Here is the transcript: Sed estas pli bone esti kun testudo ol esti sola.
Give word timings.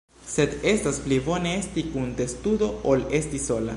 Sed 0.29 0.53
estas 0.71 0.97
pli 1.03 1.19
bone 1.27 1.51
esti 1.59 1.83
kun 1.91 2.09
testudo 2.23 2.71
ol 2.93 3.05
esti 3.21 3.45
sola. 3.45 3.69